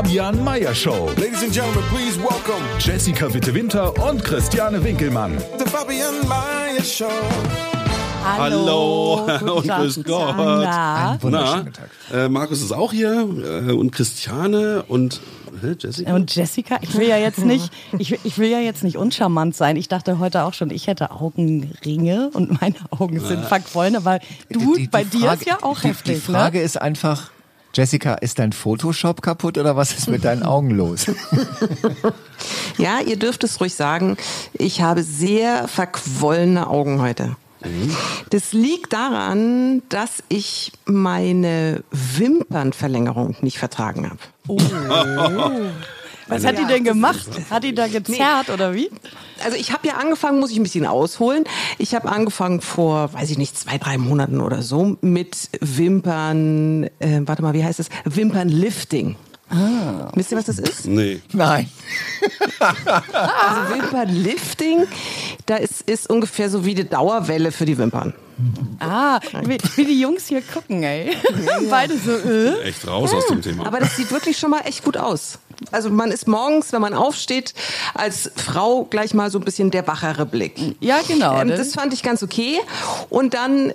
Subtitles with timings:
[0.00, 1.10] Fabian Meyer Show.
[1.18, 5.36] Ladies and gentlemen, please welcome Jessica Witte-Winter und Christiane Winkelmann.
[5.58, 7.04] the Fabian Mayer Show.
[8.24, 10.34] Hallo, guten und Tag, grüß Gott.
[10.38, 11.64] Na, Na,
[12.14, 15.20] äh, Markus ist auch hier äh, und Christiane und
[15.60, 16.14] hä, Jessica.
[16.14, 19.54] und Jessica, ich will ja jetzt nicht, ich, will- ich will ja jetzt nicht uncharmant
[19.54, 19.76] sein.
[19.76, 24.76] Ich dachte heute auch schon, ich hätte Augenringe und meine Augen sind verquollen, aber du,
[24.76, 26.64] Die- die bei dir Frage- ist ja auch die, heftig, Die Frage ne?
[26.64, 27.30] ist einfach,
[27.72, 31.06] Jessica, ist dein Photoshop kaputt oder was ist mit deinen Augen los?
[32.78, 34.16] Ja, ihr dürft es ruhig sagen.
[34.54, 37.36] Ich habe sehr verquollene Augen heute.
[38.30, 44.18] Das liegt daran, dass ich meine Wimpernverlängerung nicht vertragen habe.
[44.48, 44.58] Oh.
[46.30, 47.28] Was hat die denn gemacht?
[47.50, 48.90] Hat die da gezerrt oder wie?
[49.44, 51.44] Also ich habe ja angefangen, muss ich ein bisschen ausholen.
[51.78, 57.20] Ich habe angefangen vor, weiß ich nicht, zwei, drei Monaten oder so mit Wimpern, äh,
[57.24, 57.88] warte mal, wie heißt es?
[58.04, 59.16] Wimpernlifting.
[59.50, 60.12] Ah.
[60.14, 60.86] Wisst ihr, was das ist?
[60.86, 61.20] Nee.
[61.32, 61.68] Nein.
[62.60, 64.86] Also Wimpernlifting,
[65.46, 68.12] da ist, ist ungefähr so wie die Dauerwelle für die Wimpern.
[68.78, 71.16] Ah, wie, wie die Jungs hier gucken, ey.
[71.70, 72.62] Beide so, äh.
[72.62, 73.66] Echt raus aus dem Thema.
[73.66, 75.38] Aber das sieht wirklich schon mal echt gut aus.
[75.72, 77.52] Also man ist morgens, wenn man aufsteht,
[77.94, 80.58] als Frau gleich mal so ein bisschen der wachere Blick.
[80.80, 81.38] Ja, genau.
[81.40, 82.58] Ähm, das- das fand ich ganz okay.
[83.10, 83.74] Und dann äh,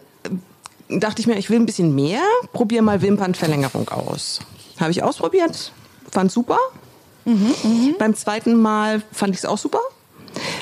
[1.00, 2.22] dachte ich mir, ich will ein bisschen mehr,
[2.54, 4.40] probier mal Wimpernverlängerung aus.
[4.80, 5.72] Habe ich ausprobiert,
[6.12, 6.58] fand super.
[7.98, 9.80] Beim zweiten Mal fand ich es auch super.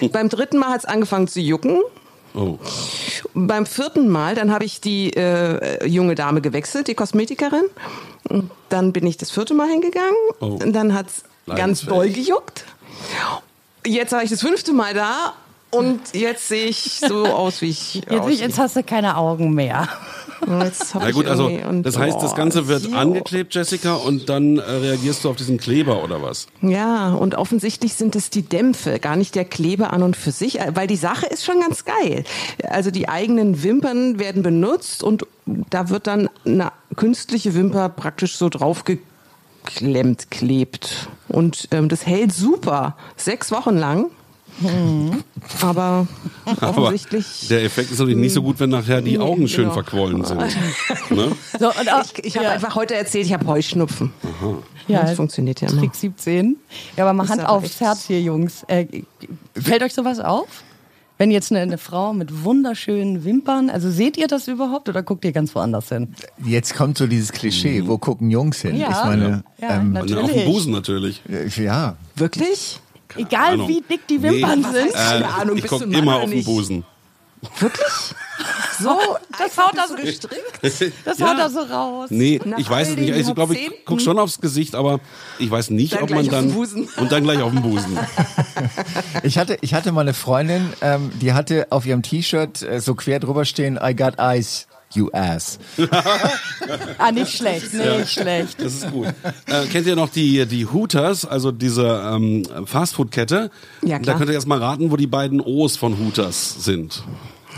[0.11, 1.81] Beim dritten Mal hat es angefangen zu jucken.
[2.35, 2.57] Oh.
[3.33, 7.65] Beim vierten Mal, dann habe ich die äh, junge Dame gewechselt, die Kosmetikerin.
[8.29, 10.15] Und Dann bin ich das vierte Mal hingegangen.
[10.39, 10.59] Oh.
[10.63, 11.23] Und dann hat es
[11.55, 12.65] ganz doll gejuckt.
[13.85, 15.33] Jetzt war ich das fünfte Mal da
[15.73, 18.35] und jetzt sehe ich so aus, wie ich Jetzt, aussehe.
[18.35, 19.87] jetzt hast du keine Augen mehr.
[20.47, 21.49] Jetzt hab Na ich gut, also
[21.81, 22.95] das heißt, das oh, Ganze wird jo.
[22.95, 26.47] angeklebt, Jessica, und dann äh, reagierst du auf diesen Kleber oder was?
[26.61, 30.59] Ja, und offensichtlich sind es die Dämpfe, gar nicht der Kleber an und für sich,
[30.59, 32.23] äh, weil die Sache ist schon ganz geil.
[32.63, 38.49] Also die eigenen Wimpern werden benutzt und da wird dann eine künstliche Wimper praktisch so
[38.49, 41.07] draufgeklemmt, klebt.
[41.29, 44.09] Und ähm, das hält super, sechs Wochen lang.
[45.61, 46.07] Aber
[46.61, 47.25] offensichtlich.
[47.41, 49.73] Aber der Effekt ist natürlich nicht so gut, wenn nachher die Nee, Augen schön genau.
[49.73, 50.39] verquollen sind.
[51.09, 51.31] ne?
[51.59, 52.51] So, und auch, ich ich habe ja.
[52.53, 54.11] einfach heute erzählt, ich habe Heuschnupfen.
[54.87, 55.79] Ja, das funktioniert ja immer.
[55.79, 56.57] Trick 17.
[56.97, 58.63] Ja, aber mal Ist Hand aufs Herz hier, Jungs.
[58.67, 58.85] Äh,
[59.55, 60.47] fällt euch sowas auf?
[61.19, 65.23] Wenn jetzt eine, eine Frau mit wunderschönen Wimpern, also seht ihr das überhaupt oder guckt
[65.25, 66.15] ihr ganz woanders hin?
[66.43, 68.75] Jetzt kommt so dieses Klischee, wo gucken Jungs hin?
[68.75, 68.89] Ja.
[68.89, 71.21] ich meine, Ja, ähm, auf dem Busen natürlich.
[71.55, 71.95] ja.
[72.15, 72.79] Wirklich?
[73.15, 73.67] Egal Ahnung.
[73.67, 74.67] wie dick die Wimpern Nee.
[74.79, 74.93] sind.
[74.93, 76.43] Keine Ahnung, ich gucke immer auf den?
[76.43, 76.83] Busen.
[78.79, 78.89] So,
[79.37, 80.59] das haut da so, gestrickt.
[81.05, 81.29] das Ja.
[81.29, 82.09] haut da so raus.
[82.09, 83.13] Nee, Nach ich weiß es nicht.
[83.13, 84.99] den Ich glaube, ich gucke schon aufs Gesicht, aber
[85.39, 86.51] ich weiß nicht, Dann ob man dann.
[86.97, 87.97] Und dann gleich auf den Busen.
[89.21, 92.95] Ich hatte, ich hatte mal eine Freundin, ähm, die hatte auf ihrem T-Shirt äh, so
[92.95, 95.59] quer drüber stehen, I got eyes, you ass.
[96.97, 98.61] Ah, nicht schlecht, nicht schlecht.
[98.61, 99.07] Das ist gut.
[99.47, 103.49] Äh, kennt ihr noch die, die Hooters, also diese ähm, Fastfood-Kette?
[103.81, 104.17] Ja, Da klar.
[104.17, 107.03] könnt ihr erst mal raten, wo die beiden O's von Hooters sind.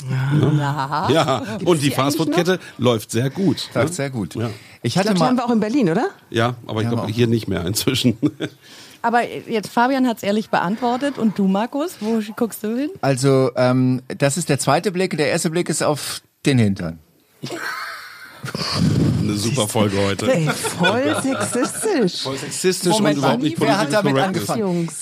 [0.09, 3.69] Na, Ja, und die die Fastfood-Kette läuft sehr gut.
[3.73, 3.83] Ne?
[3.83, 4.35] ist sehr gut.
[4.35, 4.49] Ja.
[4.81, 6.09] Ich Ich hatte die haben mal, wir auch in Berlin, oder?
[6.29, 8.17] Ja, aber ich Ja, glaube hier nicht mehr inzwischen.
[9.01, 12.89] aber jetzt Fabian hat es ehrlich beantwortet und du, Markus, wo guckst du hin?
[13.01, 15.15] also ähm, das ist der zweite Blick.
[15.17, 16.99] Der erste Blick ist auf den Hintern.
[17.51, 20.31] Eine super Folge heute.
[20.33, 22.21] Ey, voll sexistisch.
[22.23, 24.59] Voll sexistisch Moment und mal, überhaupt nicht wer hat politisch damit angefangen?
[24.61, 24.93] Jungs.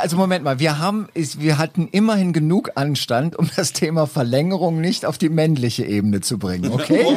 [0.00, 5.04] Also Moment mal, wir haben, wir hatten immerhin genug Anstand, um das Thema Verlängerung nicht
[5.06, 7.04] auf die männliche Ebene zu bringen, okay?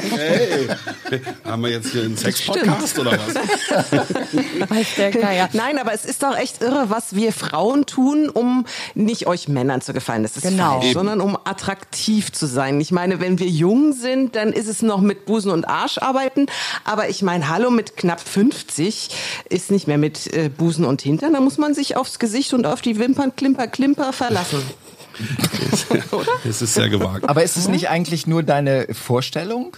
[1.05, 1.21] Okay.
[1.45, 3.35] Haben wir jetzt hier einen Sex-Podcast oder was?
[4.69, 5.49] Weiß der Geier.
[5.53, 8.65] Nein, aber es ist doch echt irre, was wir Frauen tun, um
[8.95, 10.23] nicht euch Männern zu gefallen.
[10.23, 10.73] Das ist Genau.
[10.73, 10.93] falsch, Eben.
[10.93, 12.79] sondern um attraktiv zu sein.
[12.81, 16.47] Ich meine, wenn wir jung sind, dann ist es noch mit Busen und Arsch arbeiten.
[16.83, 19.09] Aber ich meine, hallo, mit knapp 50
[19.49, 21.33] ist nicht mehr mit äh, Busen und Hintern.
[21.33, 24.61] Da muss man sich aufs Gesicht und auf die Wimpern klimper, klimper verlassen.
[26.43, 27.29] Es ist sehr gewagt.
[27.29, 29.77] Aber ist es nicht eigentlich nur deine Vorstellung?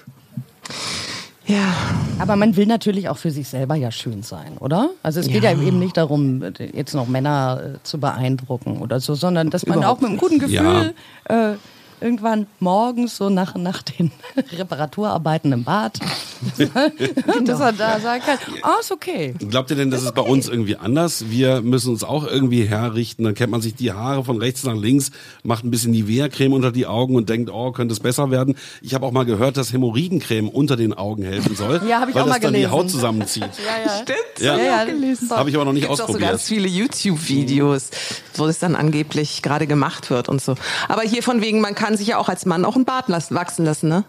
[1.45, 1.73] Ja.
[2.19, 4.89] Aber man will natürlich auch für sich selber ja schön sein, oder?
[5.03, 5.61] Also es geht ja, Ja.
[5.61, 6.41] eben nicht darum,
[6.73, 10.19] jetzt noch Männer äh, zu beeindrucken oder so, sondern dass man Überhaupt auch mit einem
[10.19, 10.93] guten Gefühl
[11.25, 11.53] äh,
[12.01, 14.11] irgendwann morgens so nach, nach den
[14.57, 15.99] Reparaturarbeiten im Bad,
[17.45, 19.33] dass man da sagen kann, ah, ist okay.
[19.49, 21.25] Glaubt ihr denn, das ist bei uns irgendwie anders?
[21.29, 23.23] Wir müssen uns auch irgendwie herrichten.
[23.23, 25.11] Dann kennt man sich die Haare von rechts nach links,
[25.43, 28.55] macht ein bisschen Nivea-Creme unter die Augen und denkt, oh, könnte es besser werden.
[28.81, 32.15] Ich habe auch mal gehört, dass Hämorrhoidencreme unter den Augen helfen soll, Ja, hab ich
[32.15, 32.71] weil auch das mal dann die gelesen.
[32.71, 33.43] Haut zusammenzieht.
[33.43, 34.01] Ja, ja.
[34.01, 34.57] Stimmt, Ja.
[34.57, 34.83] Ja, ja.
[34.85, 35.29] gelesen.
[35.29, 36.31] Habe ich aber noch nicht Gibt's auch so ausprobiert.
[36.31, 37.89] ganz viele YouTube-Videos,
[38.35, 40.55] wo das dann angeblich gerade gemacht wird und so.
[40.87, 43.35] Aber hier von wegen, man kann sich ja auch als Mann auch einen Bart lassen,
[43.35, 44.03] wachsen lassen, ne?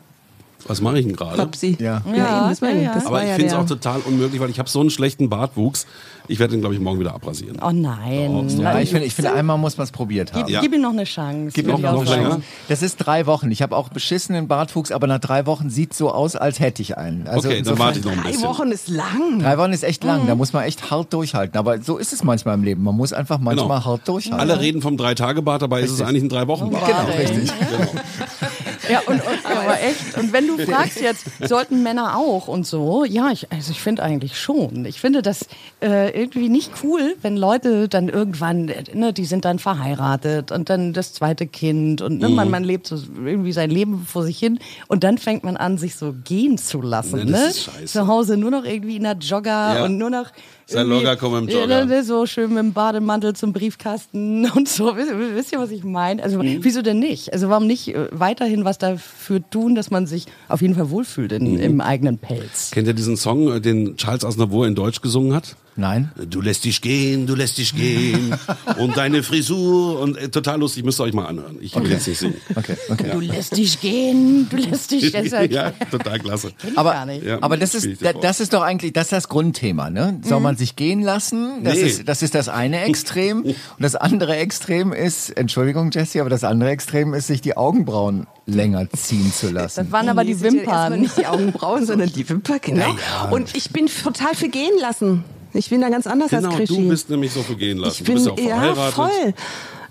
[0.69, 1.37] Was mache ich denn gerade?
[1.37, 1.77] Babsi.
[1.81, 2.03] Ja.
[2.07, 2.95] ja, eben, das war Ja, ja, ja.
[2.95, 5.87] das Aber ich finde es auch total unmöglich, weil ich habe so einen schlechten Bartwuchs.
[6.29, 7.57] Ich werde den, glaube ich, morgen wieder abrasieren.
[7.65, 8.49] Oh nein.
[8.59, 10.47] Ja, ich finde, ich finde, einmal muss man es probiert haben.
[10.47, 10.61] Gib, Ja.
[10.61, 11.53] gib ihm noch eine Chance.
[11.55, 12.41] Gib ihm noch länger.
[12.69, 13.51] Das ist drei Wochen.
[13.53, 16.97] Ich habe auch beschissenen Bartwuchs, aber nach drei Wochen sieht so aus, als hätte ich
[16.97, 17.29] einen.
[17.29, 18.49] Also okay, dann warte ich noch ein Drei bisschen.
[18.49, 19.39] Wochen ist lang.
[19.39, 21.57] Drei Wochen ist echt lang, da muss man echt hart durchhalten.
[21.59, 22.83] Aber so ist es manchmal im Leben.
[22.83, 23.85] Man muss einfach manchmal Genau.
[23.85, 24.41] hart durchhalten.
[24.41, 26.87] Alle reden vom Drei-Tage-Bart, dabei ist es eigentlich ein Drei-Wochen-Bart.
[26.87, 27.53] Genau, richtig.
[28.91, 30.17] Ja, und, und aber echt.
[30.19, 34.03] Und wenn du fragst jetzt, sollten Männer auch und so, ja, ich, also ich finde
[34.03, 34.85] eigentlich schon.
[34.87, 35.47] Ich finde das
[35.83, 40.69] äh, irgendwie nicht cool, wenn Leute dann irgendwann, äh, ne, die sind dann verheiratet und
[40.71, 42.35] dann das zweite Kind und ne, Mhm.
[42.35, 44.59] man, man lebt so irgendwie sein Leben vor sich hin
[44.89, 47.19] und dann fängt man an, sich so gehen zu lassen.
[47.19, 47.47] Ja, das ne?
[47.49, 47.87] ist scheiße.
[47.87, 49.85] Zu Hause nur noch irgendwie in der Jogger Ja.
[49.85, 50.27] und nur noch
[50.69, 51.85] Sei irgendwie- locker, komm im Ja, Jogger.
[51.85, 54.97] ne, so schön mit dem Bademantel zum Briefkasten und so.
[54.97, 56.23] Wisst, ihr- wisst ihr, was ich meine?
[56.23, 56.59] Also Mhm.
[56.63, 57.33] wieso denn nicht?
[57.33, 61.31] Also warum nicht äh, weiterhin was dafür tun, dass man sich auf jeden Fall wohlfühlt
[61.33, 61.61] in, Mhm.
[61.61, 62.73] im eigenen Pelz?
[62.73, 65.55] Kennt ihr diesen Song, äh, den Charles Aznavour in Deutsch gesungen hat?
[65.79, 66.11] Nein?
[66.31, 68.35] Du lässt dich gehen, du lässt dich gehen
[68.79, 71.59] und deine Frisur und äh, total lustig, müsst ihr euch mal anhören.
[71.61, 72.37] Ich will jetzt nicht singen.
[72.55, 73.11] Okay, okay.
[73.13, 75.13] Du lässt dich gehen, du lässt dich.
[75.17, 76.53] Das ist halt- ja, total klasse.
[76.59, 77.25] kenn ich Aber, gar nicht.
[77.25, 78.21] Ja, aber das ist, dir da- vor.
[78.23, 80.19] das ist doch eigentlich, das ist das Grundthema, ne?
[80.23, 81.63] Soll man sich gehen lassen?
[81.63, 81.83] Das, Nee.
[81.83, 83.43] ist, das ist das eine Extrem.
[83.45, 88.27] Und das andere Extrem ist, Entschuldigung, Jesse, aber das andere Extrem ist, sich die Augenbrauen
[88.47, 89.85] länger ziehen zu lassen.
[89.85, 91.01] Das waren aber die Nee, sind ja Wimpern.
[91.01, 92.95] nicht die Augenbrauen, sondern die Wimpern, genau.
[93.31, 95.25] Und ich bin total für gehen lassen.
[95.57, 96.77] Ich bin da ganz anders Genau, als Krischi.
[96.83, 98.03] du bist nämlich so für gehen lassen.
[98.03, 98.95] Ich du bist ja bin, auch ja, verheiratet.
[98.95, 99.35] voll.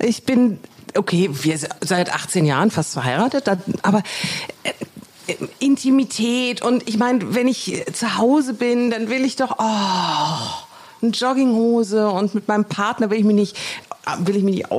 [0.08, 0.60] Ich bin,
[0.96, 3.48] okay, wir sind seit 18 Jahren fast verheiratet,
[3.82, 4.04] aber
[4.64, 4.70] äh,
[5.32, 10.66] äh, Intimität und ich meine, wenn ich zu Hause bin, dann will ich doch, oh,
[11.02, 13.58] eine Jogginghose und mit meinem Partner will ich mich nicht,
[14.06, 14.72] äh, will ich mich nicht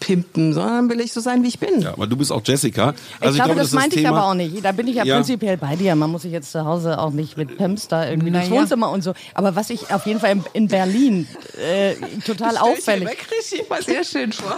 [0.00, 1.80] aufpimpen, sondern will ich so sein, wie ich bin.
[1.82, 2.94] Ja, aber du bist auch Jessica.
[3.20, 4.64] Also ich glaube, das ist meinte ich Thema, aber auch nicht.
[4.64, 5.16] Da bin ich ja, Ja.
[5.16, 5.94] prinzipiell bei dir.
[5.94, 8.50] Man muss sich jetzt zu Hause auch nicht mit Pimps da irgendwie Naja.
[8.50, 9.12] Wohnzimmer und so.
[9.34, 11.94] Aber was ich auf jeden Fall in, in Berlin äh,
[12.24, 13.08] total auffällig.
[13.12, 14.56] Stell dir Krischi mal sehr schön vor.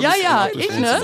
[0.00, 1.00] Ja, ja, ich, ne?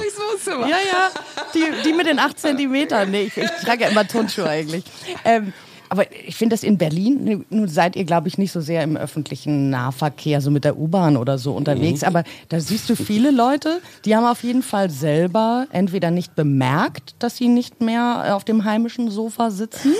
[0.46, 1.10] Ja, ja,
[1.54, 3.10] die, die mit den 8 Zentimetern.
[3.10, 4.84] Nee, ich, ich trage ja immer Turnschuhe eigentlich.
[5.24, 5.52] Ähm,
[5.90, 8.96] aber ich finde das in Berlin, nun seid ihr, glaube ich, nicht so sehr im
[8.96, 12.04] öffentlichen Nahverkehr, so mit der U-Bahn oder so unterwegs.
[12.04, 17.16] Aber da siehst du viele Leute, die haben auf jeden Fall selber entweder nicht bemerkt,
[17.18, 19.92] dass sie nicht mehr auf dem heimischen Sofa sitzen,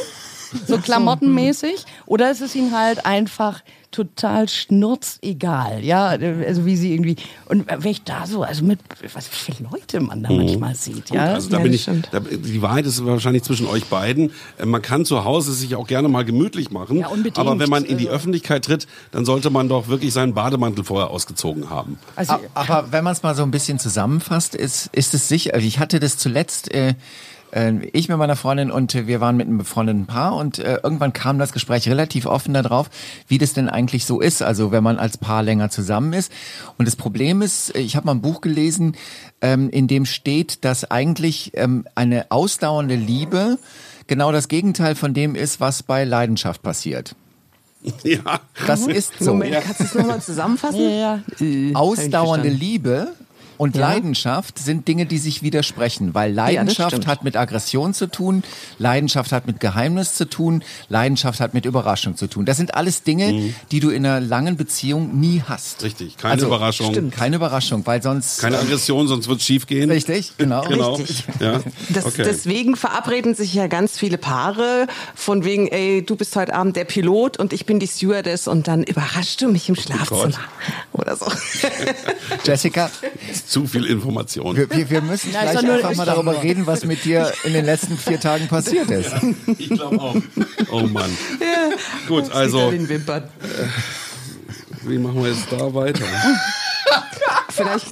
[0.67, 3.61] so klamottenmäßig, oder es ist ihnen halt einfach
[3.91, 7.17] total schnurzegal, ja, also wie sie irgendwie
[7.47, 8.79] und wenn ich da so, also mit
[9.15, 11.25] was für Leute man da manchmal sieht, ja.
[11.35, 14.31] Also da Ja, bin das ich, da, die Wahrheit ist wahrscheinlich zwischen euch beiden.
[14.59, 16.99] Äh, Man kann zu Hause sich auch gerne mal gemütlich machen.
[16.99, 17.39] Ja, unbedingt.
[17.39, 20.85] Aber wenn man in die Also- Öffentlichkeit tritt, dann sollte man doch wirklich seinen Bademantel
[20.85, 21.99] vorher ausgezogen haben.
[22.17, 25.67] also, Aber wenn man es mal so ein bisschen zusammenfasst, ist, ist es sicher, also
[25.67, 26.95] ich hatte das zuletzt, äh,
[27.93, 31.13] ich mit meiner Freundin und äh, wir waren mit einem befreundeten Paar und äh, irgendwann
[31.13, 32.91] kam das Gespräch relativ offen darauf,
[33.29, 36.31] wie das denn eigentlich so ist, also wenn man als Paar länger zusammen ist.
[36.79, 38.97] Und das Problem ist, äh, ich habe mal ein Buch gelesen,
[39.41, 43.59] ähm, in dem steht, dass eigentlich ähm, eine ausdauernde Liebe
[44.07, 47.15] genau das Gegenteil von dem ist, was bei Leidenschaft passiert.
[48.05, 48.41] Ja.
[48.67, 49.33] Das ist so.
[49.33, 50.81] Moment, kannst du es nochmal zusammenfassen?
[50.81, 51.21] ja, ja.
[51.41, 53.15] Äh, Ausdauernde Liebe
[53.61, 53.91] und Ja.
[53.91, 57.07] Leidenschaft sind Dinge, die sich widersprechen, weil Leidenschaft stimmt.
[57.07, 58.43] hat mit Aggression zu tun,
[58.79, 62.47] Leidenschaft hat mit Geheimnis zu tun, Leidenschaft hat mit Überraschung zu tun.
[62.47, 65.83] Das sind alles Dinge, die du in einer langen Beziehung nie hast.
[65.83, 65.85] Mhm.
[65.89, 66.91] Richtig, keine Überraschung.
[66.91, 69.91] Stimmt, keine Überraschung, weil sonst Keine Aggression, sonst wird es schief gehen.
[69.91, 70.63] Richtig, genau.
[70.67, 70.95] Genau.
[70.95, 71.25] Richtig.
[71.39, 71.61] Ja.
[71.91, 72.23] Das, okay.
[72.25, 76.85] Deswegen verabreden sich ja ganz viele Paare von wegen, ey, du bist heute Abend der
[76.87, 80.39] Pilot und ich bin die Stewardess und dann überraschst du mich im Schlafzimmer
[80.93, 81.27] oder so.
[82.45, 82.91] Jessica,
[83.51, 84.57] Zu viel Information.
[84.57, 87.53] wir, wir, wir müssen ist gleich einfach mal darüber nur- reden, was mit dir in
[87.53, 89.11] den letzten vier Tagen passiert ist.
[89.59, 90.15] Ich glaube auch.
[90.71, 91.11] Oh Mann.
[92.07, 93.25] Gut, also, Wimpern.
[94.85, 96.05] wie machen wir jetzt da weiter?
[97.63, 97.87] vielleicht,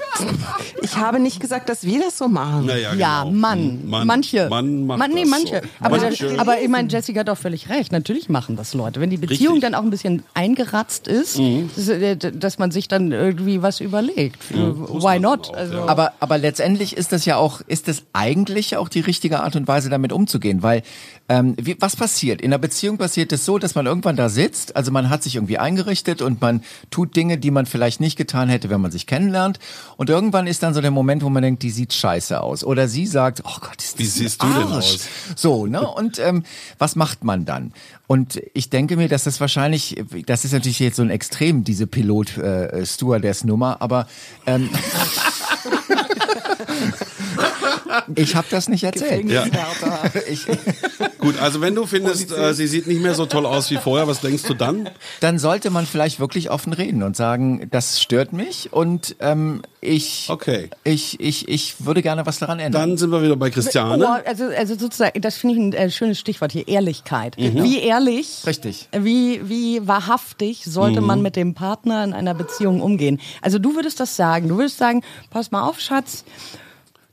[0.82, 2.66] ich habe nicht gesagt, dass wir das so machen.
[2.66, 3.36] Naja, Ja, genau.
[3.38, 3.88] Mann.
[3.88, 4.06] Mann.
[4.06, 4.48] Manche.
[4.48, 5.62] Mann macht nee, das manche.
[5.62, 5.84] so.
[5.84, 6.40] Aber, Manche.
[6.40, 7.92] aber ich meine, Jessica hat doch völlig recht.
[7.92, 9.00] Natürlich machen das Leute.
[9.00, 9.62] Wenn die Beziehung Richtig.
[9.70, 11.70] dann auch ein bisschen eingeratzt ist, Mhm.
[11.74, 14.54] dass, äh, dass man sich dann irgendwie was überlegt.
[14.54, 15.48] muss Why man not?
[15.50, 15.86] auch, Also, ja.
[15.86, 19.68] Aber, aber letztendlich ist das ja auch, ist das eigentlich auch die richtige Art und
[19.68, 20.82] Weise, damit umzugehen, weil
[21.30, 22.40] ähm, wie, was passiert?
[22.40, 25.34] In einer Beziehung passiert es so, dass man irgendwann da sitzt, also man hat sich
[25.36, 29.06] irgendwie eingerichtet und man tut Dinge, die man vielleicht nicht getan hätte, wenn man sich
[29.06, 29.57] kennenlernt.
[29.96, 32.64] Und irgendwann ist dann so der Moment, wo man denkt, die sieht scheiße aus.
[32.64, 35.08] Oder sie sagt, oh Gott, ist Wie siehst du denn aus?
[35.36, 35.86] So, ne?
[35.86, 36.44] Und ähm,
[36.78, 37.72] was macht man dann?
[38.06, 41.86] Und ich denke mir, dass das wahrscheinlich, das ist natürlich jetzt so ein Extrem, diese
[41.86, 44.06] Pilot-Stewardess-Nummer, aber
[44.46, 44.70] ähm,
[48.14, 49.30] ich habe das nicht erzählt.
[49.30, 49.44] Ja.
[50.28, 50.46] Ich,
[51.18, 54.06] Gut, also wenn du findest, äh, sie sieht nicht mehr so toll aus wie vorher,
[54.06, 54.88] was denkst du dann?
[55.20, 60.26] dann sollte man vielleicht wirklich offen reden und sagen, das stört mich und ähm, ich,
[60.28, 60.70] Okay.
[60.84, 62.80] ich, ich, ich würde gerne was daran ändern.
[62.90, 64.22] Dann sind wir wieder bei Oh, Christiane.
[64.26, 67.36] also, also sozusagen, das finde ich ein äh, schönes Stichwort hier, Ehrlichkeit.
[67.38, 67.62] Mhm.
[67.62, 68.88] Wie ehrlich, Richtig.
[68.92, 71.06] wie, wie wahrhaftig sollte Mhm.
[71.06, 73.20] man mit dem Partner in einer Beziehung umgehen?
[73.42, 76.24] Also du würdest das sagen, du würdest sagen, pass mal auf, Schatz.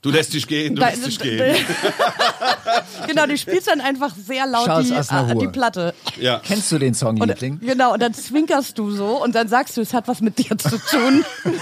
[0.01, 1.55] Du lässt dich gehen, du Da- lässt dich da- gehen.
[3.07, 5.95] genau, du spielst dann einfach sehr laut die, äh, die Platte.
[6.21, 6.41] Ja.
[6.45, 7.59] Kennst du den Song, Und, Liebling?
[7.59, 10.55] genau, und dann zwinkerst du so und dann sagst du, es hat was mit dir
[10.59, 11.25] zu tun.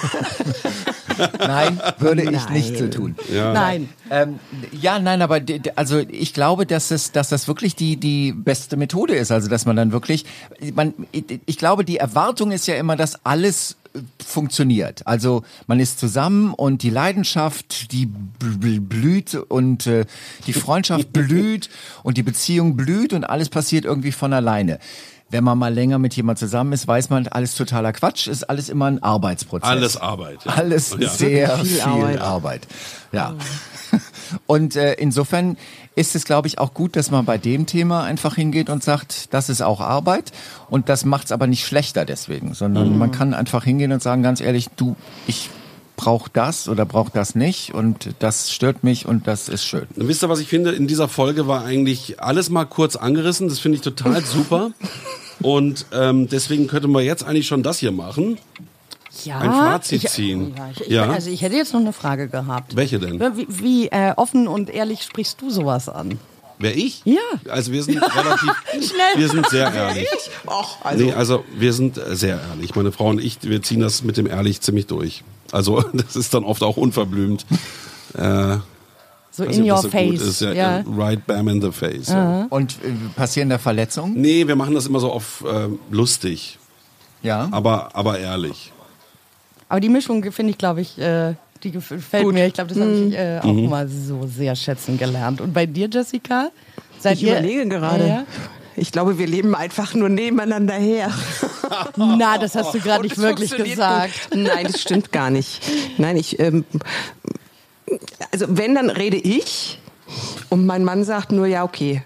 [1.40, 2.54] Nein, würde ich Nein.
[2.54, 3.16] nicht so tun.
[3.32, 3.90] Nein.
[4.10, 4.40] Ähm,
[4.72, 5.40] ja, nein, aber
[5.76, 9.32] also ich glaube, dass es, dass das wirklich die die beste Methode ist.
[9.32, 10.26] Also dass man dann wirklich,
[10.74, 15.06] man, ich glaube, die Erwartung ist ja immer, dass alles äh, funktioniert.
[15.08, 20.06] Also man ist zusammen und die Leidenschaft, die bl- bl- blüht und äh,
[20.48, 21.70] die Freundschaft blüht
[22.04, 24.80] und die Beziehung blüht und alles passiert irgendwie von alleine.
[25.34, 28.70] Wenn man mal länger mit jemand zusammen ist, weiß man, alles totaler Quatsch, ist alles
[28.70, 29.68] immer ein Arbeitsprozess.
[29.68, 30.46] Alles Arbeit.
[30.46, 30.52] ja.
[30.54, 31.10] Alles Ja.
[31.10, 32.22] sehr Viel viel, Arbeit.
[32.22, 32.68] Arbeit.
[33.12, 33.34] Ja.
[34.46, 35.58] Und äh, insofern
[35.96, 39.34] ist es, glaube ich, auch gut, dass man bei dem Thema einfach hingeht und sagt,
[39.34, 40.32] das ist auch Arbeit
[40.70, 44.22] und das macht es aber nicht schlechter deswegen, sondern man kann einfach hingehen und sagen,
[44.24, 44.96] ganz ehrlich, du,
[45.28, 45.50] ich
[45.96, 49.88] brauche das oder brauche das nicht und das stört mich und das ist schön.
[49.96, 50.72] Und wisst ihr, was ich finde?
[50.72, 53.48] In dieser Folge war eigentlich alles mal kurz angerissen.
[53.48, 54.72] Das finde ich total super.
[55.42, 58.38] Und ähm, deswegen könnte man jetzt eigentlich schon das hier machen.
[59.26, 60.54] Ja, Ein Fazit ich, ziehen.
[60.58, 61.00] Ja, ich, ich.
[61.00, 62.76] Also ich hätte jetzt noch eine Frage gehabt.
[62.76, 63.20] Welche denn?
[63.38, 66.20] Wie, wie äh, offen und ehrlich sprichst du sowas an?
[66.60, 67.02] Wer ich?
[67.06, 67.20] Ja.
[67.50, 69.18] Also wir sind relativ, Schnell.
[69.18, 70.08] wir sind sehr ehrlich.
[70.48, 72.76] Och, also, Nee, also wir sind äh, sehr ehrlich.
[72.76, 75.24] Meine Frau und ich, wir ziehen das mit dem ehrlich ziemlich durch.
[75.52, 77.46] Also das ist dann oft auch unverblümt.
[78.16, 78.58] Äh,
[79.36, 80.22] So weiß in your so gut face.
[80.22, 80.42] Ist.
[80.42, 80.84] Ja, ja.
[80.96, 82.10] Right bam in the face.
[82.10, 82.46] Ja.
[82.52, 84.14] Und äh, passieren da Verletzungen?
[84.22, 86.60] Nee, wir machen das immer so auf äh, lustig,
[87.24, 87.48] Ja.
[87.52, 88.72] aber, aber ehrlich.
[89.70, 92.46] Aber die Mischung finde ich, glaube ich, äh, die gefällt mir.
[92.46, 93.70] Ich glaube, das habe ich äh, auch Mhm.
[93.70, 95.42] mal so sehr schätzen gelernt.
[95.42, 96.50] Und bei dir, Jessica?
[97.00, 98.08] Seid ich ihr, überlege gerade.
[98.08, 98.24] Ja?
[98.76, 101.10] Ich glaube, wir leben einfach nur nebeneinander her.
[101.96, 104.30] Na, das hast du gerade nicht wirklich gesagt.
[104.32, 104.44] gut.
[104.44, 105.62] Nein, das stimmt gar nicht.
[105.98, 106.66] Nein, ich, ähm,
[108.32, 109.80] also wenn, dann rede ich
[110.50, 112.04] und mein Mann sagt nur, ja, okay.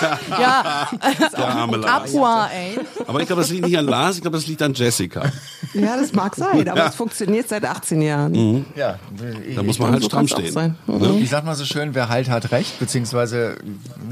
[0.40, 0.88] Ja,
[1.36, 2.14] Der arme Lars.
[2.14, 2.78] Abua, ey.
[3.06, 5.22] Aber ich glaube, das liegt nicht an Lars, ich glaube, das liegt an Jessica.
[5.74, 6.86] Ja, das mag sein, aber Ja.
[6.88, 8.64] es funktioniert seit 18 Jahren.
[8.74, 8.98] ja.
[9.54, 10.52] Da muss man halt so stramm stehen.
[10.52, 10.76] sein.
[10.86, 11.16] Ne?
[11.18, 13.56] Wie sagt man so schön, wer halt hat recht, beziehungsweise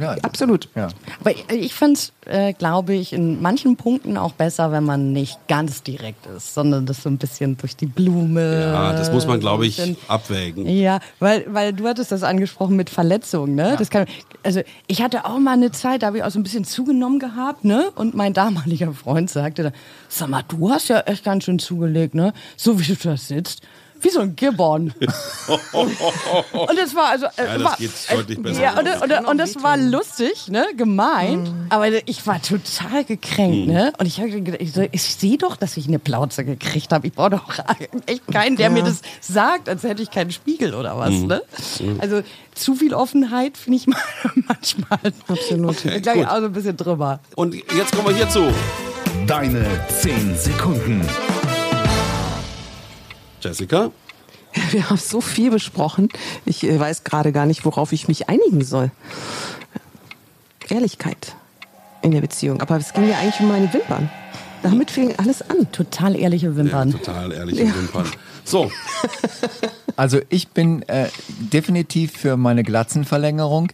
[0.01, 0.13] ja.
[0.23, 0.69] Absolut.
[0.75, 0.89] ja.
[1.21, 5.13] Aber ich, ich finde es, äh, glaube ich, in manchen Punkten auch besser, wenn man
[5.13, 8.73] nicht ganz direkt ist, sondern das so ein bisschen durch die Blume.
[8.73, 10.67] Ja, das muss man, glaube ich, bisschen- abwägen.
[10.69, 13.77] Ja, weil, weil du hattest das angesprochen mit Verletzungen, ne?
[13.79, 14.07] Das kann,
[14.43, 17.19] also ich hatte auch mal eine Zeit, da habe ich auch so ein bisschen zugenommen
[17.19, 17.91] gehabt, ne?
[17.95, 19.73] Und mein damaliger Freund sagte dann,
[20.09, 22.33] sag mal, du hast ja echt ganz schön zugelegt, ne?
[22.57, 23.63] So wie du da sitzt.
[24.05, 24.93] Wie so ein Gibbon.
[25.73, 27.27] und das war also.
[27.37, 28.63] Äh, Ja, das war, geht deutlich besser.
[28.63, 30.67] Ja, und, und, und, das war lustig, ne?
[30.77, 31.49] Gemeint.
[31.49, 31.67] Mhm.
[31.71, 33.93] Aber ich war total gekränkt, ne?
[33.99, 37.07] Und ich habe gedacht, ich, so, ich sehe doch, dass ich eine Plauze gekriegt habe.
[37.07, 37.49] Ich brauche doch
[38.07, 41.27] echt keinen, der mir das sagt, als hätte ich keinen Spiegel oder was, Mhm.
[41.27, 41.43] ne?
[41.99, 42.23] Also
[42.55, 43.87] zu viel Offenheit finde ich
[44.35, 44.99] manchmal.
[45.29, 45.77] Absolut.
[45.85, 47.21] Okay, auch so ein bisschen drüber.
[47.37, 48.45] Und jetzt kommen wir hierzu.
[49.27, 51.01] Deine 10 Sekunden.
[53.45, 53.91] Jessica?
[54.71, 56.09] Wir haben so viel besprochen.
[56.45, 58.91] Ich äh, weiß gerade gar nicht, worauf ich mich einigen soll.
[60.69, 61.37] Ehrlichkeit
[62.03, 62.61] in der Beziehung.
[62.61, 64.11] Aber es ging ja eigentlich um meine Wimpern.
[64.63, 65.71] Damit fing alles an.
[65.73, 66.91] Total ehrliche Wimpern.
[66.91, 68.07] Ja, total ehrliche Wimpern.
[68.45, 68.71] So,
[69.97, 71.09] Also ich bin äh,
[71.39, 73.71] definitiv für meine Glatzenverlängerung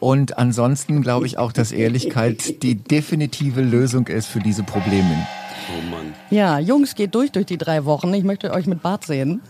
[0.00, 5.26] und ansonsten glaube ich auch, dass Ehrlichkeit die definitive Lösung ist für diese Probleme.
[5.70, 6.14] Oh Mann.
[6.30, 8.12] Ja, Jungs, geht durch durch die drei Wochen.
[8.14, 9.42] Ich möchte euch mit Bart sehen.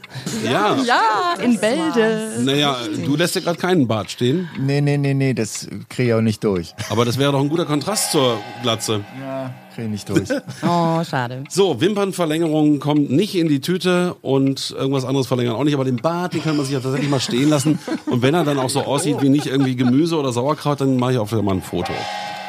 [0.44, 0.76] Ja.
[0.84, 2.32] Ja, in Bälde.
[2.40, 6.14] Naja, du lässt ja gerade keinen Bart stehen, Nee, nee, nee, nee, das kriege ich
[6.14, 6.74] auch nicht durch.
[6.90, 9.04] aber das wäre doch ein guter Kontrast zur Glatze.
[9.20, 10.28] Ja, kriege ich nicht durch.
[10.62, 11.44] Oh, schade.
[11.48, 15.96] So, Wimpernverlängerung kommt nicht in die Tüte und irgendwas anderes verlängern auch nicht, aber den
[15.96, 17.78] Bart, den kann man sich ja tatsächlich mal stehen lassen.
[18.06, 21.12] Und wenn er dann auch so aussieht wie nicht irgendwie Gemüse oder Sauerkraut, dann mache
[21.12, 21.92] ich auch wieder mal ein Foto.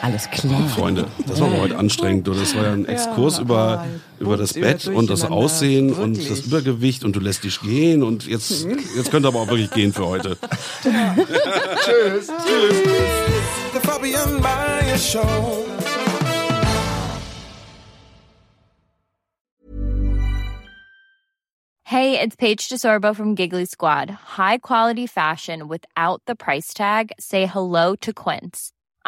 [0.01, 0.67] Alles klar.
[0.69, 2.27] Freunde, das war aber heute anstrengend.
[2.27, 2.33] Du.
[2.33, 3.85] Das war ja ein Exkurs über,
[4.19, 8.25] über das Bett und das Aussehen und das Übergewicht und du lässt dich gehen und
[8.25, 8.65] jetzt,
[8.95, 10.37] jetzt könnt ihr aber auch wirklich gehen für heute.
[13.73, 15.65] The Fabian Myers Show.
[21.83, 24.11] Hey, it's Paige DeSorbo from Giggly Squad.
[24.37, 27.11] High quality fashion without the price tag.
[27.19, 28.71] Say hello to Quince.